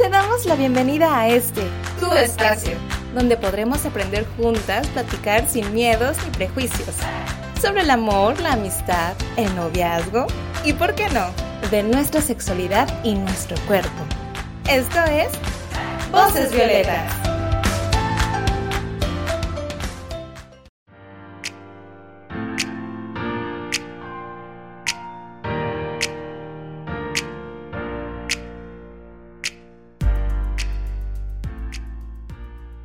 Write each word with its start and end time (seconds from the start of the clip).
te 0.00 0.08
damos 0.08 0.46
la 0.46 0.54
bienvenida 0.54 1.18
a 1.18 1.28
este, 1.28 1.60
tu 2.00 2.10
espacio, 2.14 2.72
donde 3.14 3.36
podremos 3.36 3.84
aprender 3.84 4.26
juntas, 4.38 4.86
platicar 4.88 5.46
sin 5.46 5.74
miedos 5.74 6.16
ni 6.24 6.30
prejuicios, 6.30 6.96
sobre 7.60 7.82
el 7.82 7.90
amor, 7.90 8.40
la 8.40 8.54
amistad, 8.54 9.12
el 9.36 9.54
noviazgo 9.54 10.26
y, 10.64 10.72
¿por 10.72 10.94
qué 10.94 11.06
no?, 11.10 11.26
de 11.70 11.82
nuestra 11.82 12.22
sexualidad 12.22 12.88
y 13.04 13.14
nuestro 13.14 13.58
cuerpo. 13.66 14.06
Esto 14.70 15.00
es 15.04 15.28
Voces 16.10 16.50
Violetas. 16.50 17.29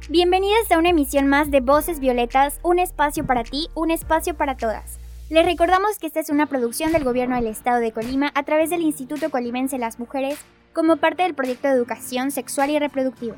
Bienvenidas 0.07 0.71
a 0.71 0.77
una 0.77 0.89
emisión 0.89 1.25
más 1.25 1.49
de 1.49 1.61
Voces 1.61 1.99
Violetas, 1.99 2.59
un 2.61 2.77
espacio 2.77 3.25
para 3.25 3.43
ti, 3.43 3.69
un 3.73 3.89
espacio 3.89 4.35
para 4.37 4.55
todas. 4.55 4.99
Les 5.31 5.43
recordamos 5.43 5.97
que 5.97 6.05
esta 6.05 6.19
es 6.19 6.29
una 6.29 6.45
producción 6.45 6.91
del 6.91 7.03
Gobierno 7.03 7.35
del 7.35 7.47
Estado 7.47 7.79
de 7.79 7.91
Colima 7.91 8.31
a 8.35 8.43
través 8.43 8.69
del 8.69 8.83
Instituto 8.83 9.31
Colimense 9.31 9.79
Las 9.79 9.97
Mujeres 9.97 10.37
como 10.73 10.97
parte 10.97 11.23
del 11.23 11.33
proyecto 11.33 11.67
de 11.67 11.73
educación 11.73 12.29
sexual 12.29 12.69
y 12.69 12.77
reproductiva. 12.77 13.35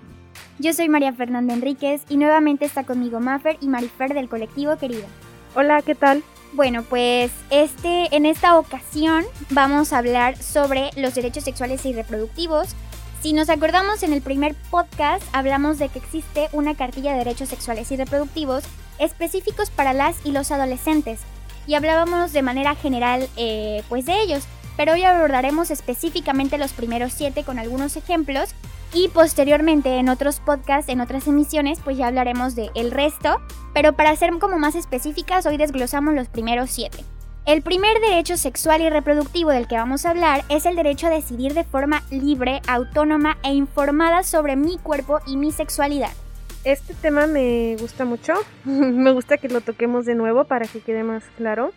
Yo 0.59 0.73
soy 0.73 0.89
María 0.89 1.13
Fernanda 1.13 1.53
Enríquez 1.53 2.03
y 2.09 2.17
nuevamente 2.17 2.65
está 2.65 2.83
conmigo 2.83 3.21
Maffer 3.21 3.55
y 3.61 3.69
Marifer 3.69 4.13
del 4.13 4.27
colectivo 4.27 4.75
Querida. 4.75 5.07
Hola, 5.55 5.81
¿qué 5.83 5.95
tal? 5.95 6.21
Bueno, 6.51 6.83
pues 6.83 7.31
este, 7.49 8.13
en 8.13 8.25
esta 8.25 8.59
ocasión 8.59 9.23
vamos 9.51 9.93
a 9.93 9.99
hablar 9.99 10.35
sobre 10.35 10.89
los 10.97 11.15
derechos 11.15 11.45
sexuales 11.45 11.85
y 11.85 11.93
reproductivos. 11.93 12.75
Si 13.21 13.33
nos 13.33 13.49
acordamos 13.49 14.03
en 14.03 14.13
el 14.13 14.21
primer 14.21 14.55
podcast 14.69 15.23
hablamos 15.33 15.79
de 15.79 15.89
que 15.89 15.97
existe 15.97 16.49
una 16.51 16.75
cartilla 16.75 17.13
de 17.13 17.19
derechos 17.19 17.49
sexuales 17.49 17.91
y 17.91 17.97
reproductivos 17.97 18.63
específicos 18.99 19.71
para 19.71 19.93
las 19.93 20.23
y 20.23 20.31
los 20.31 20.51
adolescentes 20.51 21.21
y 21.65 21.73
hablábamos 21.73 22.31
de 22.31 22.43
manera 22.43 22.75
general 22.75 23.27
eh, 23.35 23.83
pues 23.89 24.05
de 24.05 24.21
ellos, 24.21 24.43
pero 24.77 24.93
hoy 24.93 25.03
abordaremos 25.03 25.71
específicamente 25.71 26.59
los 26.59 26.73
primeros 26.73 27.11
siete 27.11 27.43
con 27.43 27.57
algunos 27.57 27.97
ejemplos 27.97 28.51
y 28.93 29.09
posteriormente 29.09 29.97
en 29.97 30.09
otros 30.09 30.39
podcasts, 30.39 30.89
en 30.89 31.01
otras 31.01 31.27
emisiones, 31.27 31.79
pues 31.83 31.97
ya 31.97 32.07
hablaremos 32.07 32.55
de 32.55 32.69
el 32.75 32.91
resto, 32.91 33.41
pero 33.73 33.93
para 33.93 34.15
ser 34.15 34.31
como 34.39 34.59
más 34.59 34.75
específicas 34.75 35.45
hoy 35.45 35.57
desglosamos 35.57 36.13
los 36.13 36.29
primeros 36.29 36.69
siete. 36.69 37.03
El 37.47 37.61
primer 37.61 38.01
derecho 38.01 38.35
sexual 38.35 38.81
y 38.81 38.89
reproductivo 38.89 39.51
del 39.51 39.69
que 39.69 39.77
vamos 39.77 40.05
a 40.05 40.09
hablar 40.09 40.43
es 40.49 40.65
el 40.65 40.75
derecho 40.75 41.07
a 41.07 41.11
decidir 41.11 41.53
de 41.53 41.63
forma 41.63 42.03
libre, 42.11 42.61
autónoma 42.67 43.37
e 43.41 43.53
informada 43.53 44.23
sobre 44.23 44.57
mi 44.57 44.77
cuerpo 44.77 45.21
y 45.25 45.37
mi 45.37 45.53
sexualidad. 45.53 46.11
Este 46.65 46.93
tema 46.93 47.25
me 47.25 47.77
gusta 47.79 48.03
mucho. 48.03 48.33
me 48.65 49.11
gusta 49.11 49.37
que 49.37 49.47
lo 49.47 49.61
toquemos 49.61 50.05
de 50.05 50.15
nuevo 50.15 50.43
para 50.43 50.67
que 50.67 50.81
quede 50.81 51.03
más 51.03 51.23
claro. 51.37 51.71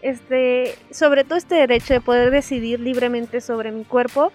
Este, 0.00 0.74
sobre 0.90 1.24
todo 1.24 1.36
este 1.36 1.56
derecho 1.56 1.92
de 1.92 2.00
poder 2.00 2.30
decidir 2.30 2.80
libremente 2.80 3.42
sobre 3.42 3.72
mi 3.72 3.84
cuerpo 3.84 4.32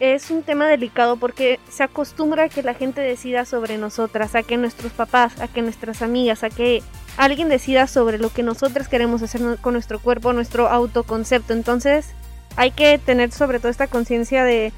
es 0.00 0.30
un 0.30 0.42
tema 0.42 0.66
delicado 0.66 1.16
porque 1.16 1.60
se 1.70 1.82
acostumbra 1.82 2.44
a 2.44 2.48
que 2.48 2.62
la 2.62 2.74
gente 2.74 3.00
decida 3.00 3.44
sobre 3.44 3.78
nosotras, 3.78 4.34
a 4.34 4.42
que 4.42 4.56
nuestros 4.56 4.92
papás, 4.92 5.38
a 5.40 5.46
que 5.46 5.62
nuestras 5.62 6.02
amigas, 6.02 6.42
a 6.42 6.50
que 6.50 6.82
alguien 7.16 7.48
decida 7.48 7.86
sobre 7.86 8.18
lo 8.18 8.30
que 8.30 8.42
nosotras 8.42 8.88
queremos 8.88 9.22
hacer 9.22 9.40
con 9.60 9.74
nuestro 9.74 10.00
cuerpo, 10.00 10.32
nuestro 10.32 10.68
autoconcepto. 10.68 11.52
Entonces, 11.52 12.08
hay 12.56 12.72
que 12.72 12.98
tener 12.98 13.30
sobre 13.30 13.60
todo 13.60 13.70
esta 13.70 13.86
conciencia 13.86 14.42
de 14.42 14.72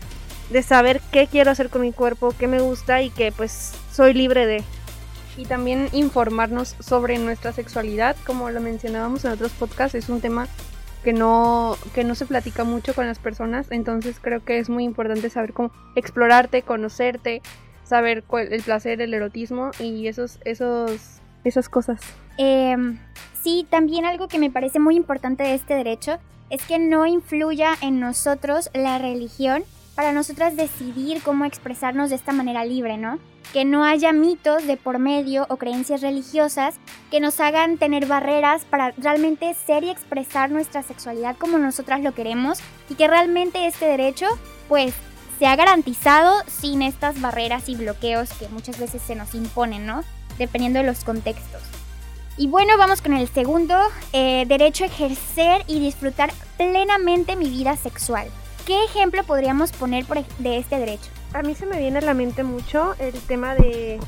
de 0.52 0.62
saber 0.62 1.00
qué 1.10 1.26
quiero 1.26 1.50
hacer 1.50 1.70
con 1.70 1.82
mi 1.82 1.92
cuerpo, 1.92 2.34
qué 2.38 2.46
me 2.46 2.60
gusta 2.60 3.02
y 3.02 3.10
que 3.10 3.32
pues 3.32 3.72
soy 3.92 4.14
libre 4.14 4.46
de. 4.46 4.62
Y 5.36 5.46
también 5.46 5.88
informarnos 5.92 6.76
sobre 6.78 7.18
nuestra 7.18 7.52
sexualidad, 7.52 8.16
como 8.27 8.50
lo 8.50 8.61
mencionábamos 8.61 9.24
en 9.24 9.32
otros 9.32 9.50
podcasts, 9.52 9.94
es 9.94 10.11
un 10.11 10.20
tema 10.20 10.46
que 11.02 11.13
no, 11.13 11.77
que 11.95 12.05
no 12.05 12.14
se 12.14 12.27
platica 12.27 12.64
mucho 12.64 12.95
con 12.95 13.07
las 13.07 13.18
personas, 13.18 13.70
entonces 13.70 14.18
creo 14.20 14.45
que 14.45 14.58
es 14.58 14.68
muy 14.68 14.85
importante 14.85 15.30
saber 15.30 15.52
cómo 15.52 15.70
explorarte, 15.96 16.63
conocerte, 16.63 17.42
saber 17.85 18.23
cuál, 18.23 18.52
el 18.52 18.63
placer, 18.63 19.01
el 19.01 19.12
erotismo 19.12 19.70
y 19.79 20.07
esos, 20.07 20.39
esos, 20.45 21.20
esas 21.45 21.68
cosas. 21.68 22.01
Em, 22.39 22.98
sí, 23.42 23.67
también 23.68 24.05
algo 24.05 24.29
que 24.29 24.39
me 24.39 24.51
parece 24.51 24.79
muy 24.79 24.96
importante 24.96 25.42
de 25.42 25.55
este 25.55 25.74
derecho 25.74 26.18
es 26.51 26.64
que 26.64 26.79
no 26.79 27.07
influya 27.07 27.74
en 27.80 27.98
nosotros 27.98 28.70
la 28.74 28.98
religión 28.98 29.64
para 29.95 30.13
nosotras 30.13 30.57
decidir 30.57 31.23
cómo 31.23 31.45
expresarnos 31.45 32.11
de 32.11 32.17
esta 32.17 32.33
manera 32.33 32.64
libre, 32.64 32.97
¿no? 32.97 33.19
Que 33.53 33.64
no 33.64 33.85
haya 33.85 34.13
mitos 34.13 34.67
de 34.67 34.77
por 34.77 34.98
medio 34.98 35.47
o 35.51 35.57
creencias 35.57 36.01
religiosas 36.01 36.77
que 37.11 37.20
nos 37.20 37.39
hagan 37.41 37.77
tener 37.77 38.07
barreras 38.07 38.64
para 38.64 38.92
realmente 38.92 39.53
ser 39.55 39.85
y 39.85 39.91
expresar 39.91 40.51
nuestra 40.51 40.83
sexualidad 40.83 41.36
como 41.36 41.58
nosotras 41.58 42.01
lo 42.01 42.14
queremos 42.14 42.61
y 42.89 42.95
que 42.95 43.08
realmente 43.08 43.67
este 43.67 43.86
derecho, 43.86 44.27
pues, 44.69 44.95
se 45.39 45.47
ha 45.47 45.57
garantizado 45.57 46.42
sin 46.47 46.83
estas 46.83 47.20
barreras 47.20 47.69
y 47.69 47.74
bloqueos 47.74 48.30
que 48.35 48.48
muchas 48.48 48.79
veces 48.79 49.03
se 49.03 49.14
nos 49.14 49.35
imponen, 49.35 49.86
¿no? 49.86 50.03
Dependiendo 50.39 50.79
de 50.79 50.86
los 50.86 51.05
contextos. 51.05 51.61
Y 52.39 52.47
bueno, 52.47 52.79
vamos 52.79 53.03
con 53.03 53.13
el 53.13 53.29
segundo, 53.29 53.77
eh, 54.13 54.45
derecho 54.47 54.85
a 54.85 54.86
ejercer 54.86 55.64
y 55.67 55.80
disfrutar 55.80 56.33
plenamente 56.57 57.36
mi 57.36 57.51
vida 57.51 57.77
sexual. 57.77 58.29
¿Qué 58.67 58.84
ejemplo 58.84 59.24
podríamos 59.24 59.73
poner 59.73 60.05
de 60.39 60.58
este 60.58 60.78
derecho? 60.78 61.11
A 61.34 61.42
mí 61.42 61.55
se 61.55 61.67
me 61.67 61.78
viene 61.78 61.98
a 61.98 62.02
la 62.02 62.14
mente 62.14 62.45
mucho 62.45 62.95
el 63.00 63.14
tema 63.23 63.55
de, 63.56 63.98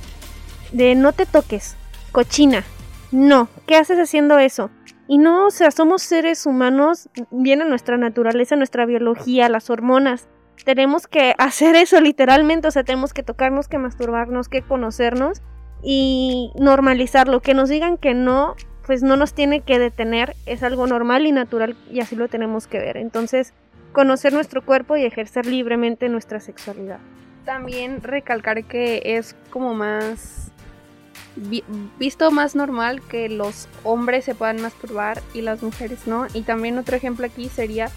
de 0.71 0.95
no 0.95 1.13
te 1.13 1.27
toques, 1.27 1.77
cochina. 2.13 2.65
No, 3.11 3.49
¿qué 3.67 3.77
haces 3.77 3.99
haciendo 3.99 4.39
eso? 4.39 4.71
Y 5.09 5.19
no, 5.19 5.47
o 5.47 5.51
sea, 5.51 5.71
somos 5.71 6.03
seres 6.03 6.47
humanos, 6.47 7.09
viene 7.31 7.65
nuestra 7.65 7.97
naturaleza, 7.97 8.57
nuestra 8.57 8.87
biología, 8.87 9.49
las 9.49 9.71
hormonas. 9.71 10.29
Tenemos 10.65 11.09
que 11.09 11.35
hacer 11.39 11.75
eso 11.75 12.01
literalmente, 12.01 12.69
o 12.69 12.71
sea, 12.71 12.85
tenemos 12.85 13.13
que 13.13 13.25
tocarnos, 13.25 13.67
que 13.67 13.79
masturbarnos, 13.79 14.49
que 14.49 14.63
conocernos 14.63 15.43
y 15.83 16.53
normalizarlo. 16.59 17.41
Que 17.41 17.55
nos 17.55 17.69
digan 17.69 17.99
que 17.99 18.15
no, 18.15 18.55
pues 18.87 19.03
no 19.03 19.17
nos 19.17 19.35
tiene 19.35 19.63
que 19.63 19.81
detener, 19.81 20.37
es 20.47 20.63
algo 20.63 20.87
normal 20.87 21.27
y 21.27 21.33
natural 21.33 21.77
y 21.91 22.01
así 22.01 22.15
lo 22.15 22.29
tenemos 22.29 22.67
que 22.67 22.79
ver. 22.79 22.97
Entonces, 22.97 23.53
conocer 23.95 24.35
nuestro 24.35 24.63
cuerpo 24.63 24.99
y 24.99 25.05
ejercer 25.05 25.47
libremente 25.47 26.11
nuestra 26.11 26.41
sexualidad. 26.41 26.99
También 27.47 28.03
recalcar 28.03 28.65
que 28.65 29.01
es 29.17 29.35
como 29.51 29.73
más 29.73 30.51
visto 31.99 32.31
más 32.31 32.55
normal 32.55 33.03
que 33.03 33.29
los 33.29 33.69
hombres 33.83 34.25
se 34.25 34.35
puedan 34.35 34.61
masturbar 34.61 35.23
y 35.33 35.41
las 35.41 35.63
mujeres 35.63 36.07
no. 36.07 36.27
Y 36.35 36.43
también 36.43 36.77
otro 36.79 36.97
ejemplo 36.97 37.27
aquí 37.27 37.49
sería 37.49 37.91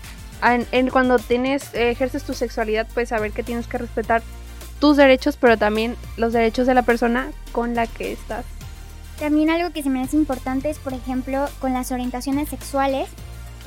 en, 0.71 0.89
cuando 0.89 1.17
tienes 1.19 1.73
ejerces 1.73 2.23
tu 2.23 2.33
sexualidad, 2.33 2.87
pues 2.93 3.09
saber 3.09 3.31
que 3.31 3.43
tienes 3.43 3.67
que 3.67 3.77
respetar 3.77 4.21
tus 4.79 4.97
derechos, 4.97 5.37
pero 5.37 5.57
también 5.57 5.95
los 6.15 6.33
derechos 6.33 6.67
de 6.67 6.75
la 6.75 6.83
persona 6.83 7.31
con 7.51 7.75
la 7.75 7.87
que 7.87 8.11
estás. 8.11 8.45
También 9.19 9.49
algo 9.49 9.71
que 9.71 9.81
se 9.81 9.89
me 9.89 10.01
hace 10.01 10.15
importante 10.15 10.69
es, 10.69 10.77
por 10.77 10.93
ejemplo, 10.93 11.47
con 11.59 11.73
las 11.73 11.91
orientaciones 11.91 12.49
sexuales, 12.49 13.09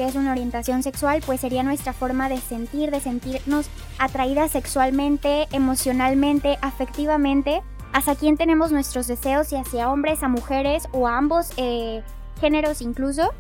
que 0.01 0.09
es 0.09 0.15
una 0.15 0.33
orientación 0.33 0.83
sexual, 0.83 1.23
pues 1.27 1.43
sería 1.43 1.63
nuestra 1.63 1.93
forma 1.93 2.31
de 2.31 2.39
sentir, 2.39 2.91
de 2.91 3.01
sentirnos 3.01 3.69
atraídas 3.99 4.53
sexualmente, 4.53 5.47
emocionalmente, 5.53 6.57
afectivamente, 6.63 7.61
hacia 7.93 8.15
quién 8.15 8.39
tenemos 8.39 8.73
nuestros 8.73 9.07
deseos 9.09 9.53
y 9.53 9.57
hacia 9.57 9.91
hombres, 9.91 10.23
a 10.23 10.29
mujeres 10.29 10.89
o 10.93 11.07
a 11.07 11.19
ambos 11.19 11.51
eh, 11.59 12.03
géneros 12.41 12.81
incluso. 12.81 13.35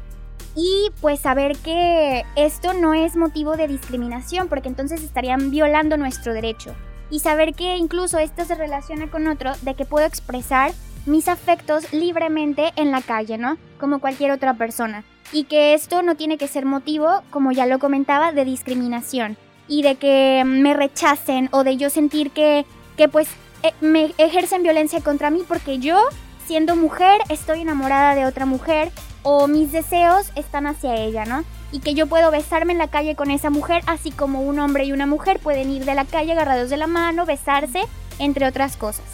Y 0.54 0.90
pues 1.00 1.20
saber 1.20 1.56
que 1.56 2.26
esto 2.36 2.74
no 2.74 2.92
es 2.92 3.16
motivo 3.16 3.56
de 3.56 3.66
discriminación, 3.66 4.48
porque 4.48 4.68
entonces 4.68 5.02
estarían 5.02 5.50
violando 5.50 5.96
nuestro 5.96 6.34
derecho. 6.34 6.74
Y 7.08 7.20
saber 7.20 7.54
que 7.54 7.78
incluso 7.78 8.18
esto 8.18 8.44
se 8.44 8.54
relaciona 8.54 9.10
con 9.10 9.26
otro, 9.28 9.52
de 9.62 9.72
que 9.76 9.86
puedo 9.86 10.04
expresar 10.04 10.72
mis 11.06 11.28
afectos 11.28 11.92
libremente 11.92 12.72
en 12.76 12.90
la 12.90 13.02
calle, 13.02 13.38
¿no? 13.38 13.56
Como 13.78 14.00
cualquier 14.00 14.30
otra 14.30 14.54
persona 14.54 15.04
y 15.32 15.44
que 15.44 15.74
esto 15.74 16.02
no 16.02 16.16
tiene 16.16 16.38
que 16.38 16.48
ser 16.48 16.64
motivo, 16.64 17.22
como 17.30 17.52
ya 17.52 17.66
lo 17.66 17.78
comentaba, 17.78 18.32
de 18.32 18.44
discriminación 18.44 19.36
y 19.68 19.82
de 19.82 19.94
que 19.94 20.42
me 20.44 20.74
rechacen 20.74 21.48
o 21.52 21.64
de 21.64 21.76
yo 21.76 21.90
sentir 21.90 22.30
que, 22.30 22.66
que 22.96 23.08
pues 23.08 23.28
eh, 23.62 23.72
me 23.80 24.12
ejercen 24.18 24.62
violencia 24.62 25.00
contra 25.00 25.30
mí 25.30 25.42
porque 25.46 25.78
yo, 25.78 26.00
siendo 26.46 26.76
mujer, 26.76 27.20
estoy 27.28 27.60
enamorada 27.60 28.14
de 28.14 28.26
otra 28.26 28.46
mujer 28.46 28.90
o 29.22 29.46
mis 29.46 29.70
deseos 29.70 30.32
están 30.34 30.66
hacia 30.66 30.96
ella, 30.96 31.24
¿no? 31.24 31.44
Y 31.72 31.80
que 31.80 31.94
yo 31.94 32.08
puedo 32.08 32.32
besarme 32.32 32.72
en 32.72 32.78
la 32.78 32.88
calle 32.88 33.14
con 33.14 33.30
esa 33.30 33.50
mujer, 33.50 33.82
así 33.86 34.10
como 34.10 34.42
un 34.42 34.58
hombre 34.58 34.84
y 34.84 34.92
una 34.92 35.06
mujer 35.06 35.38
pueden 35.38 35.70
ir 35.70 35.84
de 35.84 35.94
la 35.94 36.04
calle 36.04 36.32
agarrados 36.32 36.70
de 36.70 36.76
la 36.76 36.88
mano, 36.88 37.26
besarse, 37.26 37.82
entre 38.18 38.48
otras 38.48 38.76
cosas. 38.76 39.04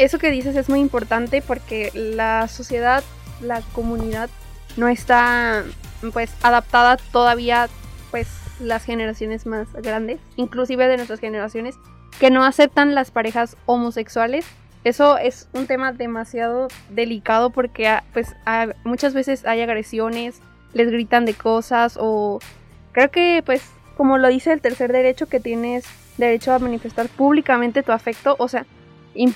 Eso 0.00 0.18
que 0.18 0.30
dices 0.30 0.56
es 0.56 0.70
muy 0.70 0.80
importante 0.80 1.42
porque 1.42 1.90
la 1.92 2.48
sociedad, 2.48 3.04
la 3.42 3.60
comunidad 3.74 4.30
no 4.78 4.88
está 4.88 5.62
pues 6.14 6.32
adaptada 6.42 6.96
todavía 6.96 7.68
pues 8.10 8.26
las 8.60 8.82
generaciones 8.82 9.44
más 9.44 9.70
grandes, 9.74 10.18
inclusive 10.36 10.88
de 10.88 10.96
nuestras 10.96 11.20
generaciones, 11.20 11.74
que 12.18 12.30
no 12.30 12.44
aceptan 12.44 12.94
las 12.94 13.10
parejas 13.10 13.58
homosexuales. 13.66 14.46
Eso 14.84 15.18
es 15.18 15.50
un 15.52 15.66
tema 15.66 15.92
demasiado 15.92 16.68
delicado 16.88 17.50
porque 17.50 17.86
ah, 17.86 18.02
pues 18.14 18.34
ah, 18.46 18.68
muchas 18.84 19.12
veces 19.12 19.44
hay 19.44 19.60
agresiones, 19.60 20.40
les 20.72 20.90
gritan 20.90 21.26
de 21.26 21.34
cosas 21.34 21.98
o 22.00 22.40
creo 22.92 23.10
que 23.10 23.42
pues 23.44 23.62
como 23.98 24.16
lo 24.16 24.28
dice 24.28 24.50
el 24.50 24.62
tercer 24.62 24.92
derecho 24.92 25.26
que 25.26 25.40
tienes 25.40 25.84
derecho 26.16 26.54
a 26.54 26.58
manifestar 26.58 27.10
públicamente 27.10 27.82
tu 27.82 27.92
afecto, 27.92 28.36
o 28.38 28.48
sea, 28.48 28.64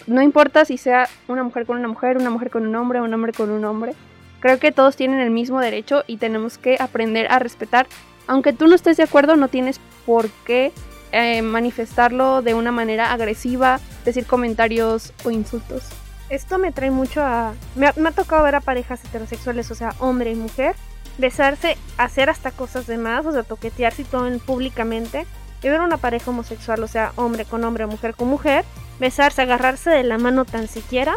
no 0.07 0.23
importa 0.23 0.65
si 0.65 0.79
sea 0.79 1.09
una 1.29 1.43
mujer 1.43 1.67
con 1.67 1.79
una 1.79 1.89
mujer, 1.89 2.17
una 2.17 2.31
mujer 2.31 2.51
con 2.51 2.67
un 2.67 2.75
hombre, 2.77 3.01
un 3.01 3.13
hombre 3.13 3.33
con 3.33 3.51
un 3.51 3.65
hombre. 3.65 3.95
Creo 4.41 4.59
que 4.59 4.73
todos 4.73 4.97
tienen 4.97 5.21
el 5.21 5.31
mismo 5.31 5.61
derecho 5.61 6.05
y 6.07 6.19
tenemos 6.19 6.59
que 6.59 6.77
aprender 6.79 7.27
a 7.31 7.39
respetar. 7.39 7.87
Aunque 8.27 8.53
tú 8.53 8.67
no 8.67 8.75
estés 8.75 8.97
de 8.97 9.03
acuerdo, 9.03 9.37
no 9.37 9.49
tienes 9.49 9.81
por 10.07 10.29
qué 10.45 10.73
eh, 11.13 11.43
manifestarlo 11.43 12.43
de 12.43 12.55
una 12.55 12.73
manera 12.73 13.13
agresiva, 13.13 13.81
decir 14.05 14.27
comentarios 14.27 15.13
o 15.25 15.31
insultos. 15.31 15.85
Esto 16.31 16.59
me 16.59 16.73
trae 16.73 16.91
mucho 16.91 17.23
a... 17.23 17.55
Me 17.77 17.87
ha, 17.87 18.11
tocado 18.13 18.43
ver 18.43 18.57
a 18.57 18.61
parejas 18.61 19.05
heterosexuales, 19.05 19.71
o 19.71 19.75
sea, 19.75 19.95
hombre 19.99 20.33
y 20.33 20.35
mujer, 20.35 20.75
besarse, 21.19 21.77
hacer 21.99 22.31
hasta 22.31 22.51
cosas 22.51 22.87
de 22.87 22.99
más, 22.99 23.25
o 23.27 23.33
sea, 23.33 23.43
toquetearse 23.43 24.03
y 24.03 24.05
todo 24.07 24.29
públicamente. 24.41 25.27
Y 25.65 25.69
ver 25.71 25.81
una 25.81 25.97
pareja 25.97 26.31
homosexual, 26.31 26.83
o 26.83 26.87
sea, 26.87 27.13
hombre 27.17 27.47
con 27.47 27.65
hombre, 27.65 27.87
mujer 27.87 28.15
con 28.15 28.29
mujer, 28.29 28.67
besarse, 29.01 29.41
agarrarse 29.41 29.89
de 29.89 30.05
la 30.05 30.19
mano 30.19 30.45
tan 30.45 30.69
siquiera. 30.69 31.15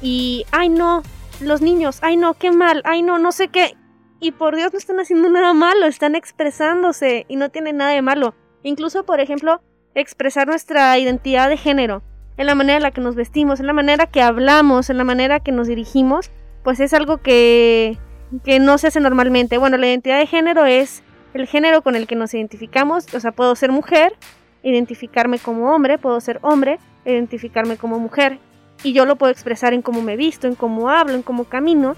Y, 0.00 0.46
ay 0.50 0.70
no, 0.70 1.02
los 1.42 1.60
niños, 1.60 1.98
ay 2.00 2.16
no, 2.16 2.32
qué 2.32 2.50
mal, 2.50 2.80
ay 2.86 3.02
no, 3.02 3.18
no 3.18 3.32
sé 3.32 3.48
qué. 3.48 3.76
Y 4.18 4.32
por 4.32 4.56
Dios 4.56 4.72
no 4.72 4.78
están 4.78 4.98
haciendo 4.98 5.28
nada 5.28 5.52
malo, 5.52 5.84
están 5.84 6.14
expresándose 6.14 7.26
y 7.28 7.36
no 7.36 7.50
tienen 7.50 7.76
nada 7.76 7.90
de 7.90 8.00
malo. 8.00 8.34
Incluso, 8.62 9.04
por 9.04 9.20
ejemplo, 9.20 9.60
expresar 9.94 10.46
nuestra 10.46 10.98
identidad 10.98 11.50
de 11.50 11.58
género, 11.58 12.02
en 12.38 12.46
la 12.46 12.54
manera 12.54 12.78
en 12.78 12.82
la 12.84 12.92
que 12.92 13.02
nos 13.02 13.14
vestimos, 13.14 13.60
en 13.60 13.66
la 13.66 13.74
manera 13.74 14.06
que 14.06 14.22
hablamos, 14.22 14.88
en 14.88 14.96
la 14.96 15.04
manera 15.04 15.40
que 15.40 15.52
nos 15.52 15.68
dirigimos, 15.68 16.30
pues 16.64 16.80
es 16.80 16.94
algo 16.94 17.18
que, 17.18 17.98
que 18.42 18.58
no 18.58 18.78
se 18.78 18.86
hace 18.86 19.00
normalmente. 19.00 19.58
Bueno, 19.58 19.76
la 19.76 19.88
identidad 19.88 20.18
de 20.18 20.26
género 20.26 20.64
es 20.64 21.02
el 21.34 21.46
género 21.46 21.82
con 21.82 21.96
el 21.96 22.06
que 22.06 22.14
nos 22.14 22.34
identificamos, 22.34 23.12
o 23.14 23.20
sea, 23.20 23.32
puedo 23.32 23.54
ser 23.56 23.72
mujer, 23.72 24.14
identificarme 24.62 25.38
como 25.38 25.74
hombre, 25.74 25.98
puedo 25.98 26.20
ser 26.20 26.38
hombre, 26.42 26.78
identificarme 27.04 27.76
como 27.76 27.98
mujer. 27.98 28.38
Y 28.84 28.92
yo 28.92 29.06
lo 29.06 29.16
puedo 29.16 29.32
expresar 29.32 29.74
en 29.74 29.82
cómo 29.82 30.02
me 30.02 30.16
visto, 30.16 30.46
en 30.46 30.54
cómo 30.54 30.90
hablo, 30.90 31.14
en 31.14 31.22
cómo 31.22 31.44
camino. 31.44 31.94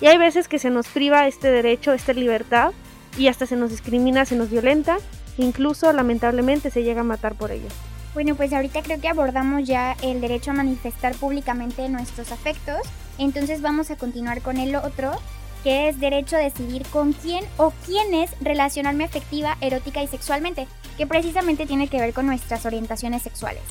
Y 0.00 0.06
hay 0.06 0.16
veces 0.16 0.48
que 0.48 0.58
se 0.58 0.70
nos 0.70 0.88
priva 0.88 1.26
este 1.26 1.50
derecho, 1.50 1.92
esta 1.92 2.12
libertad, 2.12 2.72
y 3.18 3.28
hasta 3.28 3.46
se 3.46 3.56
nos 3.56 3.70
discrimina, 3.70 4.24
se 4.24 4.36
nos 4.36 4.50
violenta, 4.50 4.98
incluso 5.36 5.92
lamentablemente 5.92 6.70
se 6.70 6.82
llega 6.82 7.00
a 7.00 7.04
matar 7.04 7.34
por 7.34 7.50
ello. 7.50 7.68
Bueno, 8.14 8.34
pues 8.34 8.52
ahorita 8.52 8.82
creo 8.82 9.00
que 9.00 9.08
abordamos 9.08 9.64
ya 9.64 9.96
el 10.02 10.20
derecho 10.20 10.50
a 10.50 10.54
manifestar 10.54 11.14
públicamente 11.14 11.88
nuestros 11.88 12.32
afectos, 12.32 12.80
entonces 13.18 13.62
vamos 13.62 13.90
a 13.90 13.96
continuar 13.96 14.40
con 14.40 14.56
el 14.56 14.74
otro, 14.74 15.12
que 15.62 15.88
es 15.88 16.00
derecho 16.00 16.36
a 16.36 16.40
decidir 16.40 16.86
con 16.86 17.12
quién 17.12 17.44
o 17.56 17.72
quiénes 17.86 18.30
relacionarme 18.40 19.04
afectiva, 19.04 19.56
erótica 19.60 20.02
y 20.02 20.06
sexualmente, 20.06 20.66
que 20.96 21.06
precisamente 21.06 21.66
tiene 21.66 21.88
que 21.88 22.00
ver 22.00 22.12
con 22.12 22.26
nuestras 22.26 22.66
orientaciones 22.66 23.22
sexuales. 23.22 23.62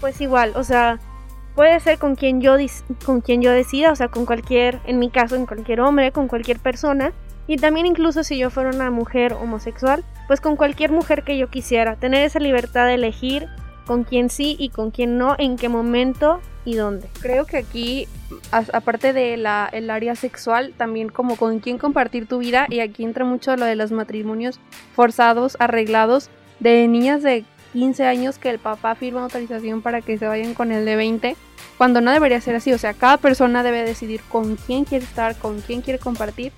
Pues 0.00 0.20
igual, 0.20 0.52
o 0.56 0.64
sea, 0.64 1.00
puede 1.54 1.80
ser 1.80 1.98
con 1.98 2.14
quien 2.14 2.40
yo 2.40 2.56
con 3.04 3.20
quien 3.20 3.42
yo 3.42 3.50
decida, 3.50 3.90
o 3.90 3.96
sea, 3.96 4.08
con 4.08 4.26
cualquier, 4.26 4.80
en 4.84 4.98
mi 4.98 5.10
caso, 5.10 5.36
en 5.36 5.46
cualquier 5.46 5.80
hombre, 5.80 6.12
con 6.12 6.28
cualquier 6.28 6.60
persona, 6.60 7.12
y 7.48 7.56
también 7.56 7.86
incluso 7.86 8.22
si 8.22 8.38
yo 8.38 8.50
fuera 8.50 8.70
una 8.70 8.90
mujer 8.90 9.32
homosexual, 9.32 10.04
pues 10.26 10.40
con 10.40 10.56
cualquier 10.56 10.92
mujer 10.92 11.24
que 11.24 11.38
yo 11.38 11.48
quisiera, 11.48 11.96
tener 11.96 12.24
esa 12.24 12.38
libertad 12.38 12.86
de 12.86 12.94
elegir 12.94 13.48
con 13.88 14.04
quién 14.04 14.28
sí 14.28 14.54
y 14.58 14.68
con 14.68 14.90
quién 14.90 15.16
no, 15.16 15.34
en 15.38 15.56
qué 15.56 15.70
momento 15.70 16.40
y 16.66 16.74
dónde. 16.74 17.08
Creo 17.22 17.46
que 17.46 17.56
aquí, 17.56 18.06
aparte 18.50 19.14
de 19.14 19.38
la, 19.38 19.66
el 19.72 19.88
área 19.88 20.14
sexual, 20.14 20.74
también 20.76 21.08
como 21.08 21.36
con 21.36 21.58
quién 21.60 21.78
compartir 21.78 22.26
tu 22.26 22.36
vida, 22.36 22.66
y 22.68 22.80
aquí 22.80 23.02
entra 23.02 23.24
mucho 23.24 23.56
lo 23.56 23.64
de 23.64 23.76
los 23.76 23.90
matrimonios 23.90 24.60
forzados, 24.94 25.56
arreglados, 25.58 26.28
de 26.60 26.86
niñas 26.86 27.22
de 27.22 27.46
15 27.72 28.04
años 28.04 28.38
que 28.38 28.50
el 28.50 28.58
papá 28.58 28.94
firma 28.94 29.22
autorización 29.22 29.80
para 29.80 30.02
que 30.02 30.18
se 30.18 30.26
vayan 30.26 30.52
con 30.52 30.70
el 30.70 30.84
de 30.84 30.96
20, 30.96 31.36
cuando 31.78 32.02
no 32.02 32.10
debería 32.10 32.42
ser 32.42 32.56
así, 32.56 32.70
o 32.74 32.78
sea, 32.78 32.92
cada 32.92 33.16
persona 33.16 33.62
debe 33.62 33.84
decidir 33.84 34.20
con 34.28 34.56
quién 34.56 34.84
quiere 34.84 35.06
estar, 35.06 35.34
con 35.36 35.62
quién 35.62 35.80
quiere 35.80 35.98
compartir. 35.98 36.52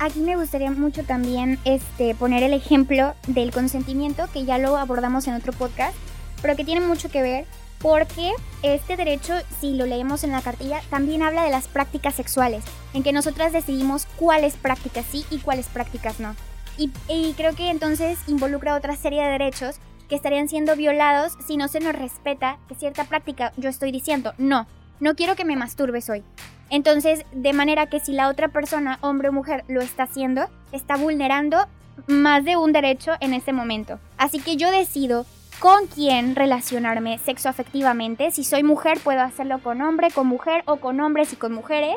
Aquí 0.00 0.20
me 0.20 0.36
gustaría 0.36 0.70
mucho 0.70 1.02
también 1.02 1.58
este, 1.64 2.14
poner 2.14 2.42
el 2.42 2.52
ejemplo 2.52 3.14
del 3.26 3.52
consentimiento, 3.52 4.28
que 4.34 4.44
ya 4.44 4.58
lo 4.58 4.76
abordamos 4.76 5.26
en 5.28 5.34
otro 5.34 5.54
podcast, 5.54 5.96
pero 6.42 6.56
que 6.56 6.64
tiene 6.64 6.80
mucho 6.80 7.10
que 7.10 7.22
ver 7.22 7.46
porque 7.80 8.32
este 8.62 8.96
derecho, 8.96 9.34
si 9.60 9.74
lo 9.74 9.86
leemos 9.86 10.24
en 10.24 10.32
la 10.32 10.42
cartilla, 10.42 10.80
también 10.90 11.22
habla 11.22 11.44
de 11.44 11.50
las 11.50 11.68
prácticas 11.68 12.14
sexuales, 12.14 12.64
en 12.92 13.02
que 13.02 13.12
nosotras 13.12 13.52
decidimos 13.52 14.06
cuáles 14.16 14.56
prácticas 14.56 15.06
sí 15.10 15.24
y 15.30 15.38
cuáles 15.38 15.66
prácticas 15.66 16.18
no. 16.18 16.34
Y, 16.76 17.32
creo 17.36 17.56
que 17.56 17.70
entonces 17.70 18.20
involucra 18.28 18.76
otra 18.76 18.94
serie 18.94 19.22
de 19.22 19.30
derechos 19.30 19.80
que 20.08 20.14
estarían 20.14 20.48
siendo 20.48 20.76
violados 20.76 21.32
si 21.44 21.56
no 21.56 21.66
se 21.66 21.80
nos 21.80 21.94
respeta 21.94 22.58
que 22.68 22.76
cierta 22.76 23.04
práctica, 23.04 23.52
yo 23.56 23.68
estoy 23.68 23.90
diciendo, 23.90 24.32
no, 24.38 24.66
no 25.00 25.16
quiero 25.16 25.34
que 25.34 25.44
me 25.44 25.56
masturbes 25.56 26.08
hoy. 26.08 26.22
Entonces, 26.70 27.24
de 27.32 27.52
manera 27.52 27.86
que 27.86 27.98
si 27.98 28.12
la 28.12 28.28
otra 28.28 28.48
persona, 28.48 28.98
hombre 29.00 29.30
o 29.30 29.32
mujer, 29.32 29.64
lo 29.66 29.80
está 29.80 30.04
haciendo, 30.04 30.48
está 30.70 30.96
vulnerando 30.96 31.66
más 32.06 32.44
de 32.44 32.56
un 32.56 32.72
derecho 32.72 33.12
en 33.20 33.34
ese 33.34 33.52
momento. 33.52 33.98
Así 34.16 34.38
que 34.38 34.56
yo 34.56 34.70
decido 34.70 35.26
con 35.58 35.86
quién 35.86 36.36
relacionarme 36.36 37.18
sexoafectivamente. 37.18 38.30
Si 38.30 38.44
soy 38.44 38.62
mujer, 38.62 38.98
puedo 39.02 39.20
hacerlo 39.20 39.58
con 39.58 39.82
hombre, 39.82 40.10
con 40.10 40.26
mujer 40.26 40.62
o 40.66 40.76
con 40.76 41.00
hombres 41.00 41.32
y 41.32 41.36
con 41.36 41.52
mujeres. 41.52 41.96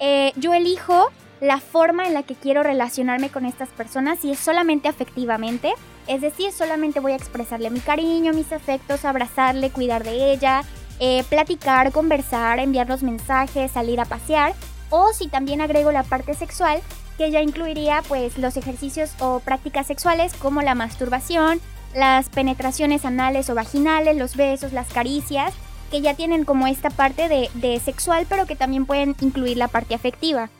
Eh, 0.00 0.32
yo 0.36 0.54
elijo 0.54 1.10
la 1.40 1.60
forma 1.60 2.06
en 2.06 2.14
la 2.14 2.22
que 2.22 2.34
quiero 2.34 2.62
relacionarme 2.62 3.28
con 3.28 3.44
estas 3.44 3.68
personas, 3.68 4.18
si 4.20 4.32
es 4.32 4.38
solamente 4.38 4.88
afectivamente, 4.88 5.72
es 6.06 6.22
decir, 6.22 6.50
solamente 6.52 7.00
voy 7.00 7.12
a 7.12 7.16
expresarle 7.16 7.68
mi 7.68 7.80
cariño, 7.80 8.32
mis 8.32 8.52
afectos, 8.52 9.04
abrazarle, 9.04 9.70
cuidar 9.70 10.02
de 10.02 10.32
ella, 10.32 10.62
eh, 10.98 11.24
platicar, 11.28 11.92
conversar, 11.92 12.58
enviar 12.58 12.88
los 12.88 13.02
mensajes, 13.02 13.72
salir 13.72 14.00
a 14.00 14.06
pasear, 14.06 14.54
o 14.88 15.12
si 15.12 15.28
también 15.28 15.60
agrego 15.60 15.92
la 15.92 16.04
parte 16.04 16.32
sexual, 16.32 16.80
que 17.18 17.30
ya 17.30 17.42
incluiría 17.42 18.02
pues 18.08 18.38
los 18.38 18.56
ejercicios 18.56 19.12
o 19.20 19.40
prácticas 19.40 19.86
sexuales 19.86 20.32
como 20.34 20.62
la 20.62 20.74
masturbación, 20.74 21.60
las 21.96 22.28
penetraciones 22.28 23.04
anales 23.04 23.48
o 23.50 23.54
vaginales, 23.54 24.16
los 24.16 24.36
besos, 24.36 24.72
las 24.72 24.92
caricias, 24.92 25.54
que 25.90 26.00
ya 26.00 26.14
tienen 26.14 26.44
como 26.44 26.66
esta 26.66 26.90
parte 26.90 27.28
de, 27.28 27.48
de 27.54 27.80
sexual, 27.80 28.26
pero 28.28 28.46
que 28.46 28.56
también 28.56 28.86
pueden 28.86 29.16
incluir 29.20 29.56
la 29.56 29.68
parte 29.68 29.94
afectiva. 29.94 30.50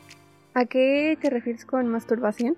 ¿A 0.54 0.64
qué 0.64 1.18
te 1.20 1.28
refieres 1.28 1.66
con 1.66 1.86
masturbación? 1.88 2.56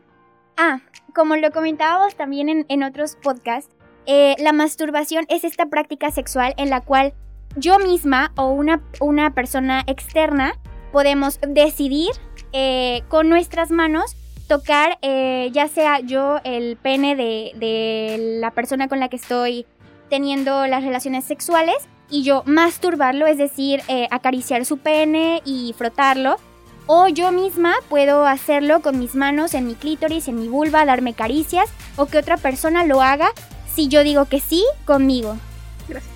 Ah, 0.57 0.81
como 1.15 1.37
lo 1.37 1.51
comentábamos 1.51 2.17
también 2.17 2.67
en, 2.69 2.83
otros 2.83 3.17
podcasts, 3.17 3.75
eh, 4.07 4.35
la 4.39 4.53
masturbación 4.53 5.25
es 5.29 5.45
esta 5.45 5.67
práctica 5.67 6.11
sexual 6.11 6.55
en 6.57 6.71
la 6.71 6.81
cual 6.81 7.13
yo 7.57 7.79
misma 7.79 8.33
o 8.37 8.51
una, 8.51 8.83
una 9.01 9.35
persona 9.35 9.83
externa 9.87 10.53
podemos 10.93 11.41
decidir 11.47 12.11
eh, 12.53 13.03
con 13.09 13.29
nuestras 13.29 13.71
manos 13.71 14.17
tocar 14.49 14.99
eh, 15.03 15.51
ya 15.53 15.69
sea 15.69 16.01
yo 16.01 16.41
el 16.43 16.77
pene 16.77 17.15
de, 17.15 17.53
de, 17.55 18.39
la 18.41 18.51
persona 18.51 18.89
con 18.89 18.99
la 18.99 19.09
que 19.09 19.17
estoy 19.17 19.67
teniendo 20.09 20.67
las 20.67 20.83
relaciones 20.83 21.25
sexuales 21.25 21.77
y 22.11 22.25
yo 22.25 22.43
masturbarlo, 22.47 23.27
es 23.27 23.37
decir, 23.37 23.83
acariciar 24.11 24.65
su 24.65 24.79
pene 24.79 25.43
y 25.45 25.75
frotarlo 25.77 26.39
o 26.89 27.07
yo 27.07 27.31
misma 27.33 27.75
puedo 27.91 28.27
hacerlo 28.27 28.81
con 28.81 28.99
mis 28.99 29.15
manos 29.15 29.53
en 29.53 29.67
mi 29.67 29.75
clítoris, 29.75 30.27
en 30.27 30.41
mi 30.41 30.49
vulva, 30.49 30.87
darme 30.87 31.13
caricias, 31.13 31.69
o 31.97 32.07
que 32.07 32.17
otra 32.17 32.39
persona 32.39 32.85
lo 32.85 33.03
haga 33.03 33.29
si 33.73 33.89
yo 33.89 34.03
digo 34.03 34.25
que 34.25 34.41
sí 34.41 34.65
conmigo. 34.87 35.37
Gracias. 35.87 36.11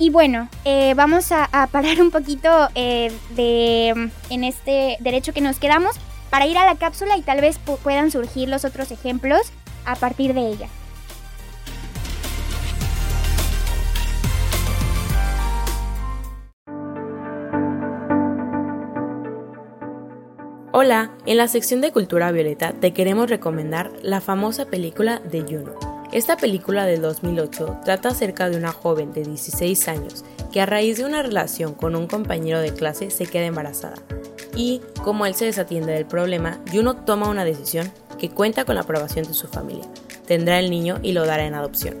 Y 0.00 0.10
bueno, 0.10 0.48
eh, 0.64 0.94
vamos 0.94 1.30
a, 1.30 1.68
parar 1.70 2.02
un 2.02 2.10
poquito 2.10 2.68
eh, 2.74 3.12
de, 3.36 4.10
en 4.28 4.44
este 4.44 4.96
derecho 5.00 5.32
que 5.32 5.40
nos 5.40 5.60
quedamos 5.60 5.96
para 6.30 6.46
ir 6.46 6.58
a 6.58 6.66
la 6.66 6.76
cápsula 6.76 7.16
y 7.16 7.22
tal 7.22 7.40
vez 7.40 7.58
puedan 7.82 8.10
surgir 8.10 8.48
los 8.48 8.64
otros 8.64 8.90
ejemplos 8.90 9.40
a 9.84 9.96
partir 9.96 10.34
de 10.34 10.48
ella. 10.48 10.68
Hola, 20.80 21.10
en 21.26 21.38
la 21.38 21.48
sección 21.48 21.80
de 21.80 21.90
Cultura 21.90 22.30
Violeta 22.30 22.72
te 22.72 22.92
queremos 22.92 23.28
recomendar 23.28 23.90
la 24.02 24.20
famosa 24.20 24.66
película 24.66 25.18
de 25.18 25.40
Juno. 25.42 25.74
Esta 26.12 26.36
película 26.36 26.86
del 26.86 27.02
2008 27.02 27.80
trata 27.84 28.10
acerca 28.10 28.48
de 28.48 28.56
una 28.56 28.72
joven 28.72 29.12
de 29.12 29.24
16 29.24 29.88
años 29.88 30.24
que 30.52 30.60
a 30.60 30.66
raíz 30.66 30.98
de 30.98 31.04
una 31.04 31.22
relación 31.22 31.74
con 31.74 31.96
un 31.96 32.06
compañero 32.06 32.60
de 32.60 32.72
clase 32.72 33.10
se 33.10 33.26
queda 33.26 33.46
embarazada. 33.46 33.96
Y, 34.54 34.80
como 35.04 35.26
él 35.26 35.34
se 35.34 35.44
desatiende 35.44 35.92
del 35.92 36.06
problema, 36.06 36.60
Juno 36.72 36.96
toma 36.96 37.28
una 37.28 37.44
decisión 37.44 37.90
que 38.18 38.30
cuenta 38.30 38.64
con 38.64 38.74
la 38.74 38.82
aprobación 38.82 39.26
de 39.26 39.34
su 39.34 39.46
familia. 39.46 39.86
Tendrá 40.26 40.58
el 40.58 40.70
niño 40.70 40.98
y 41.02 41.12
lo 41.12 41.24
dará 41.24 41.44
en 41.46 41.54
adopción. 41.54 41.96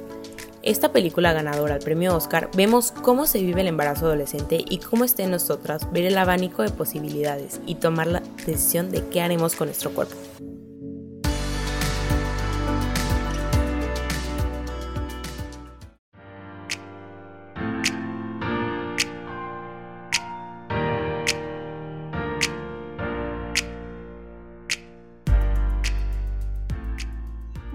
esta 0.62 0.92
película 0.92 1.32
ganadora 1.32 1.76
al 1.76 1.80
premio 1.80 2.14
Oscar, 2.14 2.50
vemos 2.54 2.90
cómo 2.90 3.26
se 3.26 3.40
vive 3.40 3.62
el 3.62 3.68
embarazo 3.68 4.06
adolescente 4.06 4.62
y 4.68 4.78
cómo 4.78 5.04
está 5.04 5.22
en 5.22 5.30
nosotras 5.30 5.90
ver 5.92 6.04
el 6.04 6.18
abanico 6.18 6.62
de 6.62 6.70
posibilidades 6.70 7.60
y 7.64 7.76
tomar 7.76 8.08
la 8.08 8.22
decisión 8.44 8.90
de 8.90 9.06
qué 9.08 9.22
haremos 9.22 9.54
con 9.54 9.68
nuestro 9.68 9.92
cuerpo. 9.92 10.16